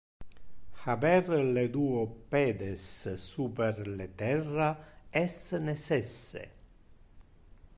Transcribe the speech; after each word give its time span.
Haber 0.83 1.27
le 1.55 1.65
duo 1.73 2.07
pedes 2.31 2.85
super 3.25 3.85
le 3.85 4.07
terra 4.07 4.69
es 5.13 5.51
necesse. 5.61 6.43